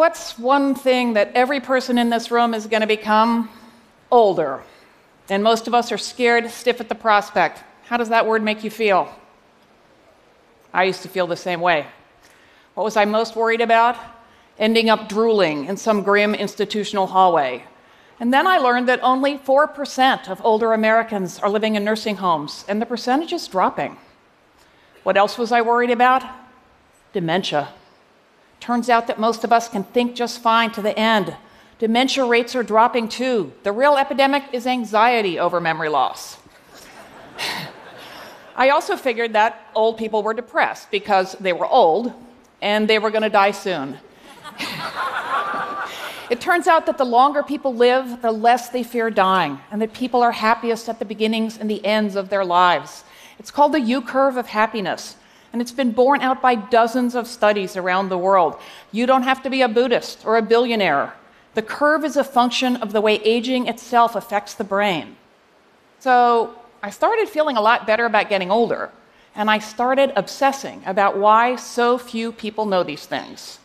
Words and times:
What's 0.00 0.38
one 0.38 0.74
thing 0.74 1.12
that 1.12 1.30
every 1.34 1.60
person 1.60 1.98
in 1.98 2.08
this 2.08 2.30
room 2.30 2.54
is 2.54 2.66
going 2.66 2.80
to 2.80 2.86
become? 2.86 3.50
Older. 4.10 4.62
And 5.28 5.44
most 5.44 5.68
of 5.68 5.74
us 5.74 5.92
are 5.92 5.98
scared 5.98 6.50
stiff 6.50 6.80
at 6.80 6.88
the 6.88 6.94
prospect. 6.94 7.62
How 7.84 7.98
does 7.98 8.08
that 8.08 8.24
word 8.24 8.42
make 8.42 8.64
you 8.64 8.70
feel? 8.70 9.14
I 10.72 10.84
used 10.84 11.02
to 11.02 11.08
feel 11.10 11.26
the 11.26 11.36
same 11.36 11.60
way. 11.60 11.84
What 12.72 12.84
was 12.84 12.96
I 12.96 13.04
most 13.04 13.36
worried 13.36 13.60
about? 13.60 13.94
Ending 14.58 14.88
up 14.88 15.06
drooling 15.06 15.66
in 15.66 15.76
some 15.76 16.02
grim 16.02 16.34
institutional 16.34 17.08
hallway. 17.08 17.64
And 18.20 18.32
then 18.32 18.46
I 18.46 18.56
learned 18.56 18.88
that 18.88 19.02
only 19.02 19.36
4% 19.36 20.30
of 20.30 20.42
older 20.42 20.72
Americans 20.72 21.38
are 21.40 21.50
living 21.50 21.74
in 21.74 21.84
nursing 21.84 22.16
homes, 22.16 22.64
and 22.66 22.80
the 22.80 22.86
percentage 22.86 23.34
is 23.34 23.46
dropping. 23.46 23.98
What 25.02 25.18
else 25.18 25.36
was 25.36 25.52
I 25.52 25.60
worried 25.60 25.90
about? 25.90 26.22
Dementia. 27.12 27.74
Turns 28.60 28.90
out 28.90 29.06
that 29.06 29.18
most 29.18 29.42
of 29.42 29.52
us 29.52 29.68
can 29.68 29.84
think 29.84 30.14
just 30.14 30.40
fine 30.40 30.70
to 30.72 30.82
the 30.82 30.96
end. 30.98 31.34
Dementia 31.78 32.26
rates 32.26 32.54
are 32.54 32.62
dropping 32.62 33.08
too. 33.08 33.52
The 33.62 33.72
real 33.72 33.96
epidemic 33.96 34.44
is 34.52 34.66
anxiety 34.66 35.38
over 35.38 35.60
memory 35.60 35.88
loss. 35.88 36.36
I 38.56 38.68
also 38.68 38.96
figured 38.96 39.32
that 39.32 39.70
old 39.74 39.96
people 39.96 40.22
were 40.22 40.34
depressed 40.34 40.90
because 40.90 41.32
they 41.40 41.54
were 41.54 41.66
old 41.66 42.12
and 42.60 42.86
they 42.86 42.98
were 42.98 43.10
going 43.10 43.22
to 43.22 43.30
die 43.30 43.52
soon. 43.52 43.96
it 46.30 46.42
turns 46.42 46.66
out 46.66 46.84
that 46.84 46.98
the 46.98 47.04
longer 47.06 47.42
people 47.42 47.74
live, 47.74 48.20
the 48.20 48.30
less 48.30 48.68
they 48.68 48.82
fear 48.82 49.10
dying, 49.10 49.58
and 49.70 49.80
that 49.80 49.94
people 49.94 50.20
are 50.22 50.32
happiest 50.32 50.90
at 50.90 50.98
the 50.98 51.06
beginnings 51.06 51.56
and 51.56 51.70
the 51.70 51.82
ends 51.86 52.14
of 52.14 52.28
their 52.28 52.44
lives. 52.44 53.04
It's 53.38 53.50
called 53.50 53.72
the 53.72 53.80
U 53.80 54.02
curve 54.02 54.36
of 54.36 54.48
happiness. 54.48 55.16
And 55.52 55.60
it's 55.60 55.72
been 55.72 55.92
borne 55.92 56.20
out 56.20 56.40
by 56.40 56.54
dozens 56.54 57.14
of 57.14 57.26
studies 57.26 57.76
around 57.76 58.08
the 58.08 58.18
world. 58.18 58.60
You 58.92 59.06
don't 59.06 59.24
have 59.24 59.42
to 59.42 59.50
be 59.50 59.62
a 59.62 59.68
Buddhist 59.68 60.24
or 60.24 60.36
a 60.36 60.42
billionaire. 60.42 61.14
The 61.54 61.62
curve 61.62 62.04
is 62.04 62.16
a 62.16 62.22
function 62.22 62.76
of 62.76 62.92
the 62.92 63.00
way 63.00 63.16
aging 63.16 63.66
itself 63.66 64.14
affects 64.14 64.54
the 64.54 64.64
brain. 64.64 65.16
So 65.98 66.54
I 66.82 66.90
started 66.90 67.28
feeling 67.28 67.56
a 67.56 67.60
lot 67.60 67.86
better 67.86 68.06
about 68.06 68.28
getting 68.28 68.50
older, 68.50 68.90
and 69.34 69.50
I 69.50 69.58
started 69.58 70.12
obsessing 70.14 70.82
about 70.86 71.18
why 71.18 71.56
so 71.56 71.98
few 71.98 72.30
people 72.30 72.64
know 72.64 72.84
these 72.84 73.06
things. 73.06 73.58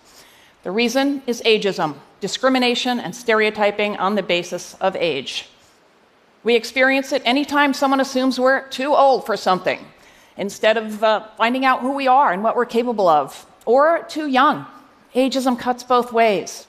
The 0.63 0.71
reason 0.71 1.21
is 1.27 1.43
ageism, 1.45 1.95
discrimination, 2.19 2.99
and 2.99 3.15
stereotyping 3.15 3.97
on 3.97 4.15
the 4.15 4.23
basis 4.23 4.73
of 4.81 4.95
age. 4.95 5.47
We 6.43 6.55
experience 6.55 7.11
it 7.11 7.21
anytime 7.23 7.73
someone 7.73 7.99
assumes 7.99 8.39
we're 8.39 8.67
too 8.69 8.95
old 8.95 9.25
for 9.25 9.37
something 9.37 9.85
instead 10.37 10.77
of 10.77 11.03
uh, 11.03 11.27
finding 11.37 11.65
out 11.65 11.81
who 11.81 11.91
we 11.93 12.07
are 12.07 12.31
and 12.31 12.43
what 12.43 12.55
we're 12.55 12.65
capable 12.65 13.07
of, 13.07 13.45
or 13.65 14.03
too 14.09 14.27
young. 14.27 14.65
Ageism 15.13 15.57
cuts 15.57 15.83
both 15.83 16.11
ways. 16.11 16.67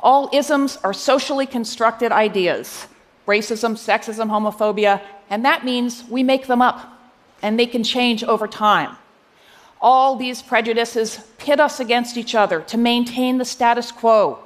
All 0.00 0.30
isms 0.32 0.78
are 0.82 0.94
socially 0.94 1.46
constructed 1.46 2.12
ideas 2.12 2.86
racism, 3.26 3.76
sexism, 3.76 4.28
homophobia, 4.28 5.00
and 5.28 5.44
that 5.44 5.64
means 5.64 6.02
we 6.08 6.22
make 6.22 6.48
them 6.48 6.60
up 6.60 6.98
and 7.42 7.58
they 7.58 7.66
can 7.66 7.84
change 7.84 8.24
over 8.24 8.48
time. 8.48 8.96
All 9.80 10.16
these 10.16 10.42
prejudices 10.42 11.20
pit 11.38 11.60
us 11.60 11.78
against 11.78 12.16
each 12.16 12.34
other 12.34 12.60
to 12.62 12.76
maintain 12.76 13.38
the 13.38 13.44
status 13.44 13.92
quo, 13.92 14.40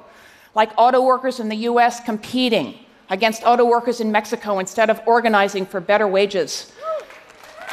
like 0.53 0.69
auto 0.77 1.01
workers 1.01 1.39
in 1.39 1.49
the 1.49 1.55
US 1.69 1.99
competing 1.99 2.77
against 3.09 3.43
auto 3.43 3.65
workers 3.65 3.99
in 3.99 4.11
Mexico 4.11 4.59
instead 4.59 4.89
of 4.89 5.01
organizing 5.05 5.65
for 5.65 5.79
better 5.79 6.07
wages. 6.07 6.71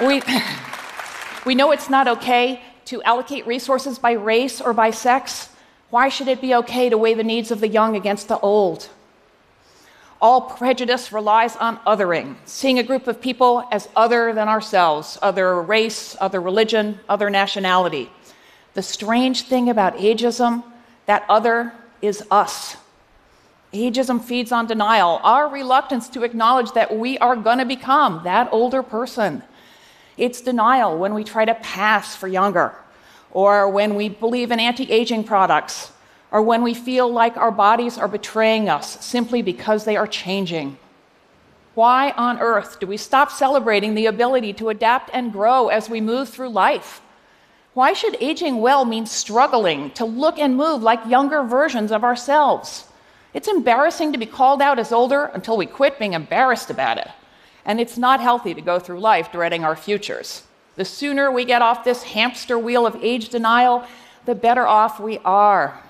We, 0.02 0.20
we 1.46 1.54
know 1.54 1.70
it's 1.70 1.88
not 1.88 2.08
okay 2.08 2.60
to 2.86 3.02
allocate 3.04 3.46
resources 3.46 4.00
by 4.00 4.12
race 4.12 4.60
or 4.60 4.72
by 4.72 4.90
sex. 4.90 5.50
Why 5.90 6.08
should 6.08 6.26
it 6.26 6.40
be 6.40 6.56
okay 6.56 6.88
to 6.88 6.98
weigh 6.98 7.14
the 7.14 7.22
needs 7.22 7.52
of 7.52 7.60
the 7.60 7.68
young 7.68 7.94
against 7.94 8.26
the 8.26 8.38
old? 8.40 8.88
All 10.20 10.40
prejudice 10.40 11.12
relies 11.12 11.54
on 11.54 11.76
othering, 11.78 12.34
seeing 12.46 12.80
a 12.80 12.82
group 12.82 13.06
of 13.06 13.20
people 13.20 13.64
as 13.70 13.88
other 13.94 14.32
than 14.32 14.48
ourselves, 14.48 15.18
other 15.22 15.62
race, 15.62 16.16
other 16.20 16.40
religion, 16.40 16.98
other 17.08 17.30
nationality. 17.30 18.10
The 18.74 18.82
strange 18.82 19.42
thing 19.42 19.68
about 19.68 19.98
ageism, 19.98 20.64
that 21.06 21.24
other 21.28 21.74
is 22.00 22.24
us. 22.28 22.76
Ageism 23.72 24.22
feeds 24.22 24.50
on 24.50 24.66
denial, 24.66 25.20
our 25.22 25.48
reluctance 25.48 26.08
to 26.10 26.24
acknowledge 26.24 26.72
that 26.72 26.96
we 26.96 27.18
are 27.18 27.36
going 27.36 27.58
to 27.58 27.64
become 27.64 28.20
that 28.24 28.48
older 28.50 28.82
person. 28.82 29.42
It's 30.16 30.40
denial 30.40 30.98
when 30.98 31.14
we 31.14 31.24
try 31.24 31.44
to 31.44 31.54
pass 31.54 32.14
for 32.14 32.28
younger, 32.28 32.74
or 33.30 33.68
when 33.68 33.94
we 33.94 34.08
believe 34.08 34.50
in 34.50 34.60
anti 34.60 34.90
aging 34.90 35.24
products, 35.24 35.92
or 36.30 36.42
when 36.42 36.62
we 36.62 36.74
feel 36.74 37.10
like 37.10 37.36
our 37.36 37.50
bodies 37.50 37.98
are 37.98 38.08
betraying 38.08 38.68
us 38.68 39.04
simply 39.04 39.42
because 39.42 39.84
they 39.84 39.96
are 39.96 40.06
changing. 40.06 40.78
Why 41.74 42.10
on 42.12 42.38
earth 42.38 42.80
do 42.80 42.86
we 42.86 42.98
stop 42.98 43.30
celebrating 43.30 43.94
the 43.94 44.06
ability 44.06 44.52
to 44.54 44.68
adapt 44.68 45.08
and 45.14 45.32
grow 45.32 45.68
as 45.68 45.88
we 45.88 46.00
move 46.02 46.28
through 46.28 46.50
life? 46.50 47.00
Why 47.74 47.94
should 47.94 48.18
aging 48.20 48.60
well 48.60 48.84
mean 48.84 49.06
struggling 49.06 49.90
to 49.92 50.04
look 50.04 50.38
and 50.38 50.56
move 50.56 50.82
like 50.82 51.06
younger 51.06 51.42
versions 51.42 51.90
of 51.90 52.04
ourselves? 52.04 52.84
It's 53.32 53.48
embarrassing 53.48 54.12
to 54.12 54.18
be 54.18 54.26
called 54.26 54.60
out 54.60 54.78
as 54.78 54.92
older 54.92 55.24
until 55.24 55.56
we 55.56 55.64
quit 55.64 55.98
being 55.98 56.12
embarrassed 56.12 56.68
about 56.68 56.98
it. 56.98 57.08
And 57.64 57.80
it's 57.80 57.96
not 57.96 58.20
healthy 58.20 58.54
to 58.54 58.60
go 58.60 58.78
through 58.78 59.00
life 59.00 59.30
dreading 59.30 59.64
our 59.64 59.76
futures. 59.76 60.42
The 60.76 60.84
sooner 60.84 61.30
we 61.30 61.44
get 61.44 61.62
off 61.62 61.84
this 61.84 62.02
hamster 62.02 62.58
wheel 62.58 62.86
of 62.86 62.96
age 63.02 63.28
denial, 63.28 63.84
the 64.24 64.34
better 64.34 64.66
off 64.66 64.98
we 64.98 65.18
are. 65.18 65.80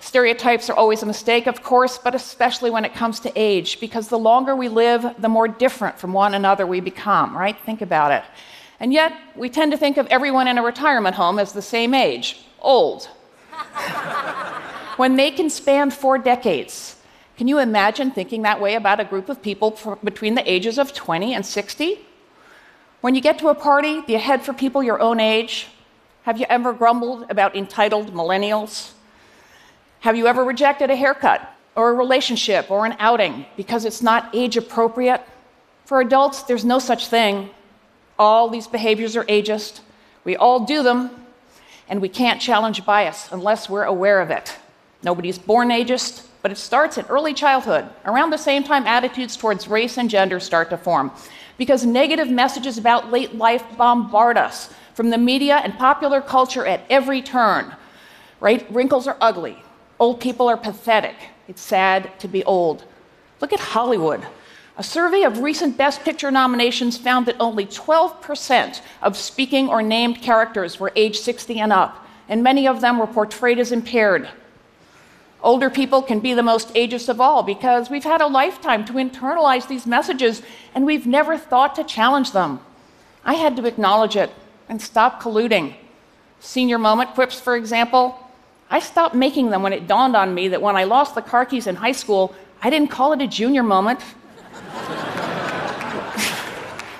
Stereotypes 0.00 0.70
are 0.70 0.76
always 0.76 1.02
a 1.02 1.06
mistake, 1.06 1.46
of 1.46 1.62
course, 1.62 1.98
but 1.98 2.14
especially 2.14 2.70
when 2.70 2.84
it 2.84 2.94
comes 2.94 3.18
to 3.20 3.32
age, 3.34 3.80
because 3.80 4.08
the 4.08 4.18
longer 4.18 4.54
we 4.54 4.68
live, 4.68 5.14
the 5.18 5.28
more 5.28 5.48
different 5.48 5.98
from 5.98 6.12
one 6.12 6.34
another 6.34 6.66
we 6.66 6.80
become, 6.80 7.36
right? 7.36 7.58
Think 7.64 7.82
about 7.82 8.12
it. 8.12 8.22
And 8.78 8.92
yet, 8.92 9.12
we 9.34 9.48
tend 9.48 9.72
to 9.72 9.78
think 9.78 9.96
of 9.96 10.06
everyone 10.08 10.48
in 10.48 10.58
a 10.58 10.62
retirement 10.62 11.16
home 11.16 11.38
as 11.38 11.52
the 11.52 11.62
same 11.62 11.94
age 11.94 12.44
old. 12.60 13.08
when 14.96 15.16
they 15.16 15.30
can 15.30 15.48
span 15.48 15.90
four 15.90 16.18
decades, 16.18 16.95
can 17.36 17.48
you 17.48 17.58
imagine 17.58 18.10
thinking 18.10 18.42
that 18.42 18.60
way 18.60 18.74
about 18.74 18.98
a 18.98 19.04
group 19.04 19.28
of 19.28 19.42
people 19.42 19.78
between 20.02 20.34
the 20.34 20.50
ages 20.50 20.78
of 20.78 20.94
20 20.94 21.34
and 21.34 21.44
60? 21.44 21.98
When 23.02 23.14
you 23.14 23.20
get 23.20 23.38
to 23.40 23.48
a 23.48 23.54
party, 23.54 24.00
do 24.02 24.12
you 24.12 24.18
head 24.18 24.42
for 24.42 24.54
people 24.54 24.82
your 24.82 25.00
own 25.00 25.20
age? 25.20 25.68
Have 26.22 26.38
you 26.38 26.46
ever 26.48 26.72
grumbled 26.72 27.30
about 27.30 27.54
entitled 27.54 28.12
millennials? 28.14 28.92
Have 30.00 30.16
you 30.16 30.26
ever 30.26 30.44
rejected 30.44 30.90
a 30.90 30.96
haircut 30.96 31.46
or 31.74 31.90
a 31.90 31.94
relationship 31.94 32.70
or 32.70 32.86
an 32.86 32.96
outing 32.98 33.44
because 33.56 33.84
it's 33.84 34.02
not 34.02 34.30
age 34.34 34.56
appropriate? 34.56 35.20
For 35.84 36.00
adults, 36.00 36.42
there's 36.44 36.64
no 36.64 36.78
such 36.78 37.08
thing. 37.08 37.50
All 38.18 38.48
these 38.48 38.66
behaviors 38.66 39.14
are 39.14 39.24
ageist. 39.24 39.80
We 40.24 40.36
all 40.36 40.64
do 40.64 40.82
them, 40.82 41.10
and 41.88 42.00
we 42.00 42.08
can't 42.08 42.40
challenge 42.40 42.84
bias 42.86 43.28
unless 43.30 43.68
we're 43.68 43.84
aware 43.84 44.20
of 44.20 44.30
it. 44.30 44.56
Nobody's 45.02 45.38
born 45.38 45.68
ageist, 45.68 46.26
but 46.46 46.52
it 46.52 46.58
starts 46.58 46.96
in 46.96 47.04
early 47.06 47.34
childhood, 47.34 47.88
around 48.04 48.30
the 48.30 48.38
same 48.38 48.62
time 48.62 48.86
attitudes 48.86 49.36
towards 49.36 49.66
race 49.66 49.98
and 49.98 50.08
gender 50.08 50.38
start 50.38 50.70
to 50.70 50.76
form. 50.76 51.10
Because 51.58 51.84
negative 51.84 52.30
messages 52.30 52.78
about 52.78 53.10
late 53.10 53.34
life 53.34 53.64
bombard 53.76 54.38
us 54.38 54.72
from 54.94 55.10
the 55.10 55.18
media 55.18 55.56
and 55.56 55.76
popular 55.76 56.20
culture 56.20 56.64
at 56.64 56.82
every 56.88 57.20
turn. 57.20 57.74
Right? 58.38 58.64
Wrinkles 58.72 59.08
are 59.08 59.16
ugly. 59.20 59.60
Old 59.98 60.20
people 60.20 60.46
are 60.46 60.56
pathetic. 60.56 61.16
It's 61.48 61.60
sad 61.60 62.16
to 62.20 62.28
be 62.28 62.44
old. 62.44 62.84
Look 63.40 63.52
at 63.52 63.58
Hollywood. 63.58 64.24
A 64.76 64.84
survey 64.84 65.24
of 65.24 65.40
recent 65.40 65.76
Best 65.76 66.04
Picture 66.04 66.30
nominations 66.30 66.96
found 66.96 67.26
that 67.26 67.40
only 67.40 67.66
12% 67.66 68.82
of 69.02 69.16
speaking 69.16 69.68
or 69.68 69.82
named 69.82 70.22
characters 70.22 70.78
were 70.78 70.92
age 70.94 71.18
60 71.18 71.58
and 71.58 71.72
up, 71.72 72.06
and 72.28 72.40
many 72.40 72.68
of 72.68 72.80
them 72.80 72.98
were 72.98 73.08
portrayed 73.08 73.58
as 73.58 73.72
impaired. 73.72 74.28
Older 75.42 75.70
people 75.70 76.02
can 76.02 76.20
be 76.20 76.34
the 76.34 76.42
most 76.42 76.72
ageist 76.74 77.08
of 77.08 77.20
all 77.20 77.42
because 77.42 77.90
we've 77.90 78.04
had 78.04 78.20
a 78.20 78.26
lifetime 78.26 78.84
to 78.86 78.94
internalize 78.94 79.68
these 79.68 79.86
messages 79.86 80.42
and 80.74 80.86
we've 80.86 81.06
never 81.06 81.36
thought 81.36 81.74
to 81.76 81.84
challenge 81.84 82.32
them. 82.32 82.60
I 83.24 83.34
had 83.34 83.56
to 83.56 83.66
acknowledge 83.66 84.16
it 84.16 84.30
and 84.68 84.80
stop 84.80 85.22
colluding. 85.22 85.74
Senior 86.40 86.78
moment 86.78 87.10
quips, 87.10 87.38
for 87.38 87.56
example, 87.56 88.18
I 88.70 88.80
stopped 88.80 89.14
making 89.14 89.50
them 89.50 89.62
when 89.62 89.72
it 89.72 89.86
dawned 89.86 90.16
on 90.16 90.34
me 90.34 90.48
that 90.48 90.62
when 90.62 90.76
I 90.76 90.84
lost 90.84 91.14
the 91.14 91.22
car 91.22 91.44
keys 91.44 91.66
in 91.66 91.76
high 91.76 91.92
school, 91.92 92.34
I 92.62 92.70
didn't 92.70 92.90
call 92.90 93.12
it 93.12 93.22
a 93.22 93.26
junior 93.26 93.62
moment. 93.62 94.00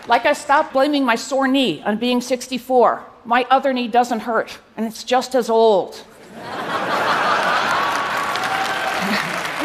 like 0.07 0.27
I 0.27 0.33
stopped 0.33 0.73
blaming 0.73 1.05
my 1.05 1.17
sore 1.17 1.49
knee 1.49 1.83
on 1.83 1.99
being 1.99 2.21
64. 2.21 3.05
My 3.25 3.45
other 3.51 3.73
knee 3.73 3.89
doesn't 3.89 4.21
hurt, 4.21 4.59
and 4.77 4.87
it's 4.87 5.03
just 5.03 5.35
as 5.35 5.51
old. 5.51 6.05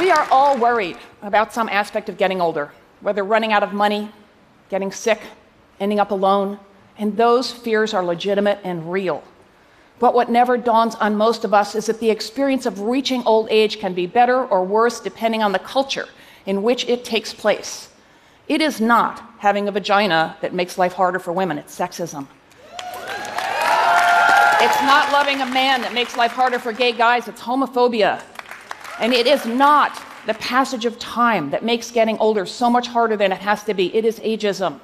We 0.02 0.10
are 0.10 0.28
all 0.32 0.58
worried 0.58 0.98
about 1.22 1.54
some 1.54 1.70
aspect 1.70 2.10
of 2.10 2.18
getting 2.18 2.42
older, 2.42 2.72
whether 3.02 3.24
running 3.24 3.54
out 3.54 3.62
of 3.62 3.72
money, 3.72 4.10
getting 4.68 4.92
sick, 4.92 5.22
ending 5.80 6.00
up 6.00 6.10
alone, 6.10 6.58
and 6.98 7.16
those 7.16 7.52
fears 7.52 7.94
are 7.94 8.04
legitimate 8.04 8.58
and 8.64 8.92
real. 8.92 9.24
But 10.00 10.16
what 10.16 10.28
never 10.28 10.58
dawns 10.58 10.96
on 10.96 11.16
most 11.16 11.46
of 11.46 11.54
us 11.54 11.76
is 11.76 11.86
that 11.86 12.00
the 12.00 12.10
experience 12.10 12.66
of 12.66 12.80
reaching 12.80 13.22
old 13.26 13.48
age 13.52 13.78
can 13.78 13.94
be 13.94 14.08
better 14.08 14.44
or 14.44 14.66
worse 14.66 15.00
depending 15.00 15.44
on 15.44 15.52
the 15.52 15.60
culture 15.60 16.08
in 16.48 16.64
which 16.64 16.84
it 16.90 17.06
takes 17.06 17.32
place. 17.32 17.90
It 18.48 18.60
is 18.60 18.82
not 18.82 19.22
having 19.38 19.68
a 19.68 19.72
vagina 19.72 20.36
that 20.42 20.52
makes 20.52 20.80
life 20.80 20.94
harder 20.94 21.20
for 21.20 21.32
women, 21.32 21.60
it's 21.60 21.78
sexism. 21.78 22.26
It's 24.64 24.82
not 24.82 25.12
loving 25.12 25.42
a 25.42 25.46
man 25.46 25.82
that 25.84 25.94
makes 25.94 26.18
life 26.18 26.32
harder 26.32 26.58
for 26.58 26.74
gay 26.74 26.92
guys, 26.92 27.28
it's 27.28 27.42
homophobia. 27.42 28.20
And 29.02 29.14
it 29.14 29.26
is 29.26 29.46
not 29.48 30.00
the 30.28 30.36
passage 30.36 30.86
of 30.86 31.00
time 31.00 31.50
that 31.50 31.66
makes 31.66 31.90
getting 31.90 32.20
older 32.20 32.46
so 32.46 32.70
much 32.70 32.88
harder 32.88 33.18
than 33.18 33.32
it 33.32 33.40
has 33.40 33.64
to 33.64 33.74
be. 33.74 33.94
It 33.96 34.06
is 34.06 34.20
ageism. 34.20 34.80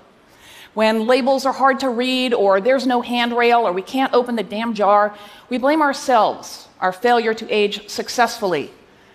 When 0.74 1.06
labels 1.06 1.46
are 1.46 1.54
hard 1.54 1.80
to 1.82 1.90
read, 1.90 2.34
or 2.34 2.60
there's 2.60 2.88
no 2.88 3.02
handrail, 3.02 3.60
or 3.60 3.72
we 3.72 3.84
can't 3.84 4.14
open 4.14 4.36
the 4.36 4.44
damn 4.44 4.74
jar, 4.74 5.16
we 5.50 5.60
blame 5.60 5.84
ourselves, 5.84 6.68
our 6.80 6.92
failure 6.92 7.36
to 7.36 7.50
age 7.52 7.88
successfully, 7.90 8.72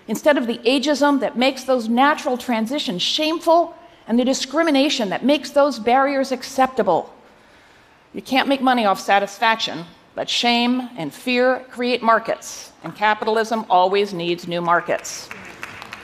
instead 0.06 0.38
of 0.38 0.46
the 0.46 0.58
ageism 0.58 1.18
that 1.20 1.36
makes 1.36 1.64
those 1.64 1.88
natural 1.88 2.38
transitions 2.38 3.02
shameful 3.02 3.76
and 4.06 4.18
the 4.18 4.24
discrimination 4.24 5.08
that 5.10 5.24
makes 5.24 5.50
those 5.50 5.78
barriers 5.80 6.30
acceptable. 6.30 7.12
You 8.12 8.22
can't 8.22 8.48
make 8.48 8.60
money 8.60 8.84
off 8.84 9.00
satisfaction, 9.00 9.84
but 10.14 10.28
shame 10.28 10.88
and 10.96 11.12
fear 11.12 11.64
create 11.70 12.02
markets, 12.02 12.72
and 12.84 12.94
capitalism 12.94 13.64
always 13.70 14.12
needs 14.12 14.46
new 14.46 14.60
markets. 14.60 15.28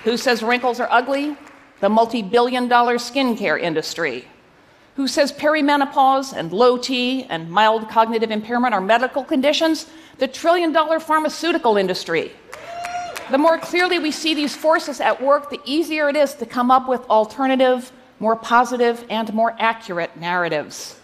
Who 0.04 0.16
says 0.16 0.42
wrinkles 0.42 0.80
are 0.80 0.88
ugly? 0.90 1.36
The 1.80 1.88
multi 1.88 2.22
billion 2.22 2.68
dollar 2.68 2.96
skincare 2.96 3.60
industry. 3.60 4.26
Who 4.96 5.06
says 5.06 5.30
perimenopause 5.30 6.32
and 6.36 6.52
low 6.52 6.76
T 6.76 7.24
and 7.24 7.50
mild 7.50 7.88
cognitive 7.88 8.30
impairment 8.30 8.74
are 8.74 8.80
medical 8.80 9.22
conditions? 9.22 9.86
The 10.18 10.26
trillion 10.26 10.72
dollar 10.72 10.98
pharmaceutical 10.98 11.76
industry. 11.76 12.32
The 13.30 13.38
more 13.38 13.58
clearly 13.58 13.98
we 13.98 14.10
see 14.10 14.34
these 14.34 14.56
forces 14.56 15.00
at 15.00 15.22
work, 15.22 15.50
the 15.50 15.60
easier 15.64 16.08
it 16.08 16.16
is 16.16 16.34
to 16.36 16.46
come 16.46 16.70
up 16.70 16.88
with 16.88 17.02
alternative, 17.10 17.92
more 18.18 18.34
positive, 18.34 19.04
and 19.10 19.32
more 19.34 19.54
accurate 19.58 20.16
narratives. 20.16 20.98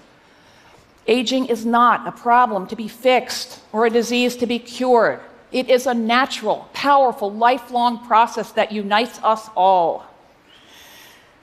Aging 1.06 1.46
is 1.46 1.66
not 1.66 2.06
a 2.06 2.12
problem 2.12 2.66
to 2.68 2.76
be 2.76 2.88
fixed 2.88 3.60
or 3.72 3.84
a 3.84 3.90
disease 3.90 4.36
to 4.36 4.46
be 4.46 4.58
cured. 4.58 5.20
It 5.52 5.68
is 5.68 5.86
a 5.86 5.94
natural, 5.94 6.68
powerful, 6.72 7.30
lifelong 7.30 8.04
process 8.06 8.52
that 8.52 8.72
unites 8.72 9.20
us 9.22 9.48
all. 9.56 10.06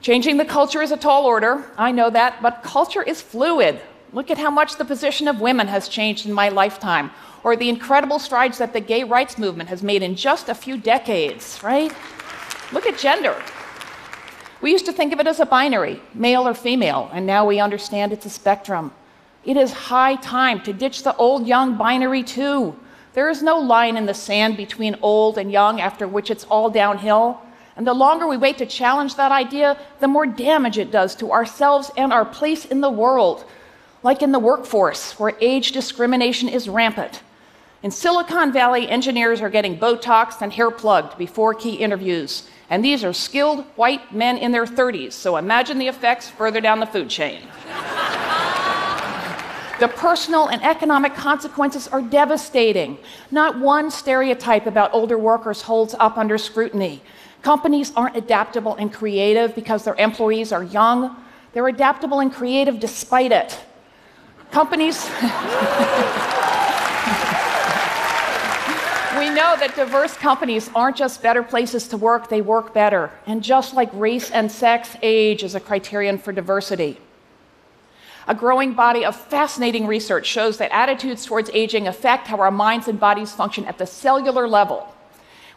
Changing 0.00 0.36
the 0.36 0.44
culture 0.44 0.82
is 0.82 0.90
a 0.90 0.96
tall 0.96 1.26
order, 1.26 1.64
I 1.78 1.92
know 1.92 2.10
that, 2.10 2.42
but 2.42 2.64
culture 2.64 3.02
is 3.02 3.22
fluid. 3.22 3.80
Look 4.12 4.30
at 4.32 4.38
how 4.38 4.50
much 4.50 4.76
the 4.76 4.84
position 4.84 5.28
of 5.28 5.40
women 5.40 5.68
has 5.68 5.88
changed 5.88 6.26
in 6.26 6.32
my 6.32 6.48
lifetime, 6.48 7.12
or 7.44 7.54
the 7.54 7.68
incredible 7.68 8.18
strides 8.18 8.58
that 8.58 8.72
the 8.72 8.80
gay 8.80 9.04
rights 9.04 9.38
movement 9.38 9.68
has 9.68 9.82
made 9.82 10.02
in 10.02 10.16
just 10.16 10.48
a 10.48 10.54
few 10.54 10.76
decades, 10.76 11.60
right? 11.62 11.94
Look 12.72 12.86
at 12.86 12.98
gender. 12.98 13.40
We 14.60 14.72
used 14.72 14.86
to 14.86 14.92
think 14.92 15.12
of 15.12 15.20
it 15.20 15.26
as 15.26 15.40
a 15.40 15.46
binary, 15.46 16.02
male 16.14 16.46
or 16.46 16.54
female, 16.54 17.08
and 17.12 17.24
now 17.24 17.46
we 17.46 17.60
understand 17.60 18.12
it's 18.12 18.26
a 18.26 18.30
spectrum. 18.30 18.92
It 19.44 19.56
is 19.56 19.72
high 19.72 20.16
time 20.16 20.60
to 20.62 20.72
ditch 20.72 21.02
the 21.02 21.16
old 21.16 21.46
young 21.46 21.76
binary 21.76 22.22
too. 22.22 22.76
There 23.14 23.28
is 23.28 23.42
no 23.42 23.58
line 23.58 23.96
in 23.96 24.06
the 24.06 24.14
sand 24.14 24.56
between 24.56 24.96
old 25.02 25.36
and 25.36 25.50
young 25.50 25.80
after 25.80 26.06
which 26.06 26.30
it's 26.30 26.44
all 26.44 26.70
downhill. 26.70 27.40
And 27.76 27.86
the 27.86 27.94
longer 27.94 28.26
we 28.28 28.36
wait 28.36 28.58
to 28.58 28.66
challenge 28.66 29.16
that 29.16 29.32
idea, 29.32 29.78
the 30.00 30.08
more 30.08 30.26
damage 30.26 30.78
it 30.78 30.92
does 30.92 31.14
to 31.16 31.32
ourselves 31.32 31.90
and 31.96 32.12
our 32.12 32.24
place 32.24 32.64
in 32.64 32.80
the 32.80 32.90
world, 32.90 33.44
like 34.02 34.22
in 34.22 34.30
the 34.30 34.38
workforce, 34.38 35.18
where 35.18 35.34
age 35.40 35.72
discrimination 35.72 36.48
is 36.48 36.68
rampant. 36.68 37.22
In 37.82 37.90
Silicon 37.90 38.52
Valley, 38.52 38.88
engineers 38.88 39.40
are 39.40 39.50
getting 39.50 39.76
Botox 39.76 40.40
and 40.40 40.52
hair 40.52 40.70
plugged 40.70 41.18
before 41.18 41.52
key 41.52 41.74
interviews. 41.74 42.48
And 42.70 42.84
these 42.84 43.02
are 43.02 43.12
skilled 43.12 43.64
white 43.74 44.14
men 44.14 44.38
in 44.38 44.52
their 44.52 44.66
30s, 44.66 45.12
so 45.12 45.36
imagine 45.36 45.78
the 45.78 45.88
effects 45.88 46.30
further 46.30 46.60
down 46.60 46.78
the 46.78 46.86
food 46.86 47.10
chain. 47.10 47.40
The 49.82 49.88
personal 49.88 50.46
and 50.46 50.62
economic 50.62 51.12
consequences 51.16 51.88
are 51.88 52.00
devastating. 52.00 52.98
Not 53.32 53.58
one 53.58 53.90
stereotype 53.90 54.66
about 54.66 54.94
older 54.94 55.18
workers 55.18 55.60
holds 55.60 55.92
up 55.98 56.16
under 56.16 56.38
scrutiny. 56.38 57.02
Companies 57.42 57.92
aren't 57.96 58.14
adaptable 58.14 58.76
and 58.76 58.92
creative 58.92 59.56
because 59.56 59.82
their 59.82 59.96
employees 59.96 60.52
are 60.52 60.62
young. 60.62 61.16
They're 61.52 61.66
adaptable 61.66 62.20
and 62.20 62.32
creative 62.32 62.78
despite 62.78 63.32
it. 63.32 63.58
Companies. 64.52 65.04
we 69.18 69.30
know 69.30 69.56
that 69.58 69.72
diverse 69.74 70.16
companies 70.16 70.70
aren't 70.76 70.96
just 70.96 71.20
better 71.24 71.42
places 71.42 71.88
to 71.88 71.96
work, 71.96 72.28
they 72.28 72.40
work 72.40 72.72
better. 72.72 73.10
And 73.26 73.42
just 73.42 73.74
like 73.74 73.90
race 73.94 74.30
and 74.30 74.48
sex, 74.48 74.96
age 75.02 75.42
is 75.42 75.56
a 75.56 75.60
criterion 75.60 76.18
for 76.18 76.30
diversity. 76.30 76.98
A 78.28 78.34
growing 78.34 78.72
body 78.74 79.04
of 79.04 79.16
fascinating 79.16 79.86
research 79.86 80.26
shows 80.26 80.58
that 80.58 80.72
attitudes 80.72 81.24
towards 81.24 81.50
aging 81.52 81.88
affect 81.88 82.28
how 82.28 82.38
our 82.38 82.50
minds 82.50 82.86
and 82.86 83.00
bodies 83.00 83.32
function 83.32 83.64
at 83.64 83.78
the 83.78 83.86
cellular 83.86 84.46
level. 84.46 84.92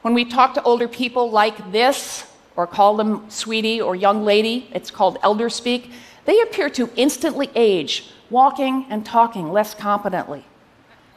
When 0.01 0.13
we 0.13 0.25
talk 0.25 0.53
to 0.55 0.63
older 0.63 0.87
people 0.87 1.29
like 1.29 1.71
this, 1.71 2.25
or 2.55 2.65
call 2.65 2.95
them 2.95 3.29
sweetie 3.29 3.81
or 3.81 3.95
young 3.95 4.23
lady, 4.23 4.69
it's 4.71 4.89
called 4.89 5.17
elder 5.21 5.49
speak, 5.49 5.91
they 6.25 6.41
appear 6.41 6.69
to 6.71 6.89
instantly 6.95 7.49
age, 7.55 8.11
walking 8.29 8.85
and 8.89 9.05
talking 9.05 9.51
less 9.51 9.75
competently. 9.75 10.45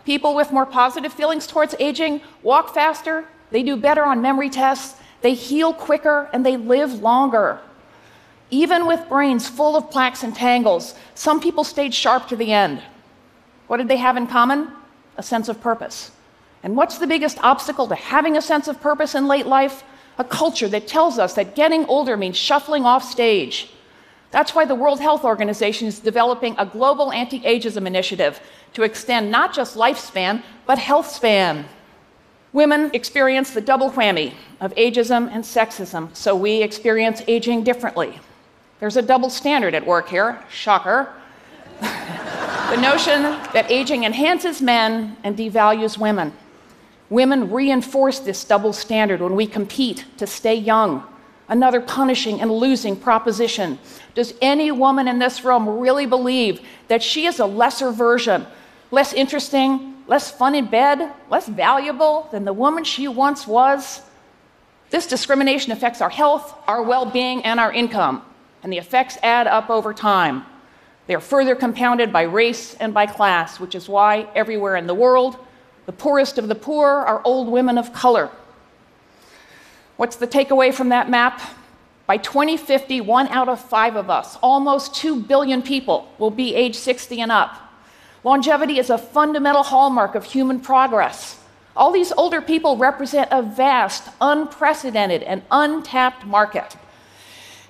People 0.05 0.35
with 0.35 0.53
more 0.53 0.67
positive 0.67 1.13
feelings 1.13 1.47
towards 1.47 1.75
aging 1.79 2.21
walk 2.43 2.75
faster, 2.75 3.27
they 3.51 3.63
do 3.63 3.77
better 3.77 4.05
on 4.05 4.21
memory 4.21 4.51
tests, 4.51 5.01
they 5.23 5.35
heal 5.35 5.73
quicker, 5.73 6.29
and 6.33 6.45
they 6.45 6.57
live 6.57 7.01
longer. 7.01 7.61
Even 8.51 8.87
with 8.87 9.09
brains 9.09 9.49
full 9.49 9.77
of 9.77 9.91
plaques 9.91 10.23
and 10.23 10.35
tangles, 10.35 10.95
some 11.15 11.41
people 11.41 11.65
stayed 11.65 11.93
sharp 11.93 12.29
to 12.29 12.37
the 12.37 12.53
end. 12.53 12.83
What 13.67 13.77
did 13.77 13.89
they 13.89 13.99
have 13.99 14.17
in 14.17 14.27
common? 14.27 14.69
A 15.19 15.23
sense 15.23 15.49
of 15.49 15.61
purpose. 15.61 16.13
And 16.63 16.77
what's 16.77 16.99
the 16.99 17.07
biggest 17.07 17.39
obstacle 17.45 17.87
to 17.89 17.95
having 17.95 18.37
a 18.37 18.43
sense 18.43 18.67
of 18.69 18.81
purpose 18.81 19.15
in 19.15 19.29
late 19.29 19.47
life? 19.47 19.85
A 20.19 20.25
culture 20.25 20.69
that 20.69 20.89
tells 20.89 21.19
us 21.19 21.35
that 21.35 21.55
getting 21.55 21.85
older 21.87 22.17
means 22.17 22.37
shuffling 22.37 22.85
off 22.85 23.05
stage. 23.05 23.71
That's 24.31 24.55
why 24.55 24.65
the 24.65 24.75
World 24.75 25.01
Health 25.01 25.25
Organization 25.25 25.87
is 25.87 26.01
developing 26.01 26.55
a 26.59 26.67
global 26.67 27.13
anti 27.13 27.41
ageism 27.41 27.87
initiative 27.87 28.41
to 28.75 28.83
extend 28.83 29.31
not 29.31 29.55
just 29.55 29.77
lifespan, 29.77 30.43
but 30.67 30.79
health 30.79 31.09
span. 31.09 31.67
Women 32.53 32.91
experience 32.95 33.51
the 33.51 33.61
double 33.61 33.91
whammy 33.91 34.35
of 34.61 34.75
ageism 34.75 35.31
and 35.31 35.45
sexism, 35.45 36.15
so 36.17 36.35
we 36.35 36.63
experience 36.63 37.23
aging 37.29 37.63
differently. 37.63 38.19
There's 38.81 38.97
a 38.97 39.03
double 39.03 39.29
standard 39.29 39.75
at 39.75 39.85
work 39.85 40.09
here, 40.09 40.39
shocker. 40.51 41.09
the 41.81 42.77
notion 42.81 43.23
that 43.23 43.67
aging 43.69 44.05
enhances 44.05 44.63
men 44.63 45.17
and 45.25 45.37
devalues 45.37 45.99
women. 45.99 46.33
Women 47.11 47.51
reinforce 47.51 48.21
this 48.21 48.45
double 48.45 48.73
standard 48.73 49.21
when 49.21 49.35
we 49.35 49.49
compete 49.49 50.05
to 50.19 50.29
stay 50.29 50.55
young. 50.55 51.03
Another 51.49 51.81
punishing 51.81 52.41
and 52.41 52.53
losing 52.53 52.95
proposition. 52.95 53.81
Does 54.15 54.35
any 54.41 54.71
woman 54.71 55.09
in 55.09 55.19
this 55.19 55.43
room 55.45 55.69
really 55.81 56.07
believe 56.07 56.61
that 56.87 57.03
she 57.03 57.27
is 57.27 57.41
a 57.41 57.47
lesser 57.47 57.91
version, 57.91 58.47
less 58.93 59.13
interesting, 59.13 59.97
less 60.07 60.31
fun 60.31 60.55
in 60.55 60.67
bed, 60.67 61.11
less 61.31 61.49
valuable 61.49 62.29
than 62.31 62.45
the 62.45 62.53
woman 62.53 62.85
she 62.85 63.09
once 63.09 63.45
was? 63.45 64.03
This 64.91 65.07
discrimination 65.09 65.73
affects 65.73 66.01
our 66.01 66.11
health, 66.11 66.55
our 66.69 66.83
well 66.83 67.07
being, 67.07 67.45
and 67.45 67.59
our 67.59 67.73
income 67.73 68.23
and 68.63 68.73
the 68.73 68.79
effects 68.79 69.19
add 69.23 69.47
up 69.47 69.71
over 69.71 69.95
time. 69.95 70.45
They 71.07 71.15
are 71.15 71.21
further 71.21 71.55
compounded 71.55 72.13
by 72.13 72.23
race 72.23 72.75
and 72.75 72.93
by 72.93 73.07
class, 73.07 73.59
which 73.59 73.75
is 73.75 73.89
why 73.89 74.29
everywhere 74.35 74.77
in 74.77 74.87
the 74.87 74.95
world, 74.95 75.39
the 75.87 75.93
poorest 75.93 76.37
of 76.37 76.49
the 76.49 76.55
poor 76.55 76.87
are 76.89 77.23
old 77.25 77.49
women 77.49 77.79
of 77.79 77.93
color. 77.95 78.31
What's 79.97 80.17
the 80.17 80.27
takeaway 80.27 80.73
from 80.73 80.91
that 80.91 81.09
map? 81.09 81.41
By 82.07 82.19
2050, 82.19 83.01
one 83.01 83.29
out 83.29 83.49
of 83.49 83.61
five 83.61 83.97
of 83.97 84.11
us, 84.11 84.37
almost 84.43 84.95
2 84.95 85.23
billion 85.23 85.63
people, 85.63 86.13
will 86.19 86.31
be 86.31 86.55
age 86.55 86.77
60 86.77 87.21
and 87.21 87.33
up. 87.33 87.59
Longevity 88.25 88.79
is 88.79 88.91
a 88.91 88.99
fundamental 88.99 89.63
hallmark 89.63 90.15
of 90.15 90.25
human 90.25 90.61
progress. 90.61 91.41
All 91.77 91.93
these 91.93 92.13
older 92.13 92.41
people 92.41 92.77
represent 92.77 93.29
a 93.31 93.43
vast, 93.43 94.09
unprecedented, 94.21 95.23
and 95.23 95.43
untapped 95.51 96.27
market. 96.27 96.77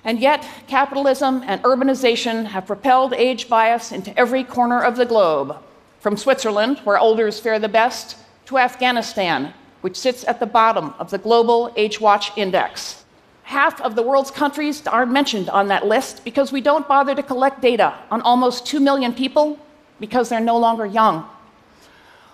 And 0.09 0.19
yet, 0.19 0.43
capitalism 0.65 1.43
and 1.45 1.61
urbanization 1.61 2.45
have 2.45 2.65
propelled 2.65 3.13
age 3.13 3.47
bias 3.47 3.91
into 3.91 4.17
every 4.17 4.43
corner 4.43 4.81
of 4.81 4.95
the 4.95 5.05
globe, 5.05 5.57
from 5.99 6.17
Switzerland, 6.17 6.79
where 6.79 6.97
elders 6.97 7.39
fare 7.39 7.59
the 7.59 7.69
best, 7.69 8.17
to 8.47 8.57
Afghanistan, 8.57 9.53
which 9.81 9.95
sits 9.95 10.27
at 10.27 10.39
the 10.39 10.47
bottom 10.47 10.95
of 10.97 11.11
the 11.11 11.19
global 11.19 11.71
Age 11.75 12.01
Watch 12.01 12.35
Index. 12.35 13.05
Half 13.43 13.81
of 13.81 13.93
the 13.93 14.01
world's 14.01 14.31
countries 14.31 14.81
aren't 14.87 15.11
mentioned 15.11 15.47
on 15.47 15.67
that 15.67 15.85
list 15.85 16.23
because 16.23 16.51
we 16.51 16.59
don't 16.59 16.87
bother 16.87 17.13
to 17.13 17.21
collect 17.21 17.61
data 17.61 17.93
on 18.09 18.23
almost 18.23 18.65
2 18.65 18.79
million 18.79 19.13
people 19.13 19.59
because 19.99 20.27
they're 20.27 20.39
no 20.39 20.57
longer 20.57 20.87
young. 20.87 21.23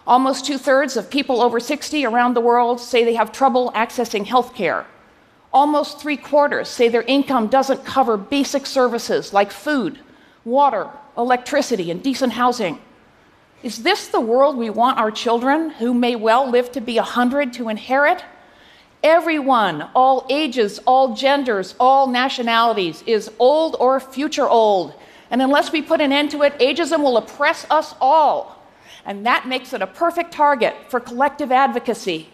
Almost 0.08 0.46
two 0.46 0.58
thirds 0.58 0.96
of 0.96 1.10
people 1.10 1.41
over 1.41 1.60
60 1.60 2.05
around 2.05 2.36
the 2.36 2.39
world 2.39 2.79
say 2.79 3.03
they 3.03 3.15
have 3.15 3.34
trouble 3.34 3.74
accessing 3.75 4.25
health 4.25 4.55
care. 4.55 4.86
Almost 5.56 6.02
three 6.02 6.18
quarters 6.18 6.68
say 6.68 6.90
their 6.90 7.04
income 7.04 7.48
doesn't 7.48 7.86
cover 7.86 8.18
basic 8.18 8.66
services 8.66 9.32
like 9.32 9.54
food, 9.54 9.98
water, 10.44 10.90
electricity, 11.18 11.90
and 11.92 12.04
decent 12.04 12.34
housing. 12.34 12.78
Is 13.64 13.82
this 13.82 14.10
the 14.10 14.20
world 14.20 14.58
we 14.58 14.70
want 14.70 15.00
our 15.00 15.12
children, 15.12 15.70
who 15.70 15.94
may 15.94 16.18
well 16.18 16.52
live 16.52 16.74
to 16.74 16.82
be 16.82 16.98
100, 16.98 17.54
to 17.54 17.70
inherit? 17.70 18.22
Everyone, 19.02 19.88
all 19.96 20.28
ages, 20.30 20.80
all 20.86 21.16
genders, 21.16 21.74
all 21.80 22.08
nationalities, 22.08 23.02
is 23.08 23.32
old 23.40 23.78
or 23.80 24.02
future 24.02 24.50
old. 24.50 24.94
And 25.32 25.42
unless 25.42 25.72
we 25.72 25.82
put 25.82 26.02
an 26.02 26.12
end 26.12 26.32
to 26.32 26.42
it, 26.42 26.60
ageism 26.60 27.02
will 27.02 27.16
oppress 27.16 27.66
us 27.70 27.96
all. 28.02 28.62
And 29.06 29.26
that 29.26 29.48
makes 29.48 29.72
it 29.72 29.82
a 29.82 29.88
perfect 29.88 30.34
target 30.34 30.76
for 30.90 31.00
collective 31.00 31.50
advocacy. 31.50 32.28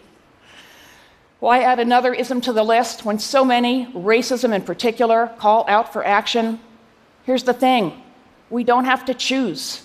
Why 1.42 1.62
add 1.62 1.80
another 1.80 2.14
ism 2.14 2.40
to 2.42 2.52
the 2.52 2.62
list 2.62 3.04
when 3.04 3.18
so 3.18 3.44
many, 3.44 3.86
racism 3.86 4.54
in 4.54 4.62
particular, 4.62 5.32
call 5.38 5.64
out 5.66 5.92
for 5.92 6.06
action? 6.06 6.60
Here's 7.24 7.42
the 7.42 7.52
thing 7.52 8.00
we 8.48 8.62
don't 8.62 8.84
have 8.84 9.04
to 9.06 9.12
choose. 9.12 9.84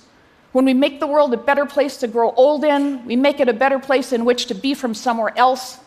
When 0.52 0.66
we 0.66 0.76
make 0.76 1.00
the 1.00 1.08
world 1.08 1.34
a 1.34 1.38
better 1.38 1.66
place 1.66 1.98
to 1.98 2.08
grow 2.08 2.30
old 2.34 2.64
in, 2.64 3.04
we 3.08 3.16
make 3.16 3.40
it 3.40 3.50
a 3.50 3.54
better 3.54 3.80
place 3.80 4.14
in 4.14 4.24
which 4.24 4.46
to 4.46 4.54
be 4.54 4.76
from 4.76 4.94
somewhere 4.94 5.36
else, 5.36 5.80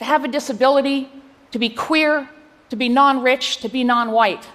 to 0.00 0.04
have 0.04 0.24
a 0.24 0.28
disability, 0.28 1.08
to 1.52 1.58
be 1.60 1.68
queer, 1.68 2.28
to 2.70 2.74
be 2.74 2.88
non 2.88 3.22
rich, 3.22 3.58
to 3.58 3.68
be 3.68 3.84
non 3.84 4.10
white. 4.10 4.48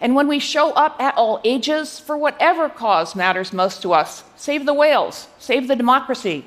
And 0.00 0.16
when 0.16 0.26
we 0.26 0.40
show 0.40 0.72
up 0.72 1.00
at 1.00 1.16
all 1.16 1.40
ages 1.44 2.00
for 2.00 2.16
whatever 2.16 2.68
cause 2.68 3.14
matters 3.14 3.52
most 3.52 3.82
to 3.82 3.92
us 3.92 4.24
save 4.34 4.66
the 4.66 4.74
whales, 4.74 5.28
save 5.38 5.68
the 5.68 5.76
democracy 5.76 6.44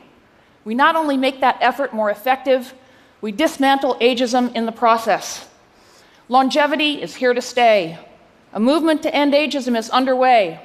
we 0.66 0.74
not 0.74 0.96
only 0.96 1.16
make 1.16 1.40
that 1.40 1.60
effort 1.62 1.94
more 1.94 2.10
effective, 2.10 2.74
we 3.26 3.32
dismantle 3.32 3.96
ageism 3.96 4.54
in 4.54 4.68
the 4.68 4.72
process. 4.72 5.50
Longevity 6.30 7.02
is 7.02 7.16
here 7.16 7.34
to 7.34 7.42
stay. 7.42 7.98
A 8.54 8.60
movement 8.60 9.02
to 9.02 9.16
end 9.16 9.34
ageism 9.34 9.76
is 9.76 9.90
underway. 9.90 10.60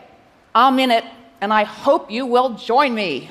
I'm 0.54 0.78
in 0.78 0.90
it, 0.90 1.04
and 1.40 1.54
I 1.54 1.64
hope 1.64 2.10
you 2.10 2.26
will 2.26 2.50
join 2.50 2.94
me. 2.94 3.30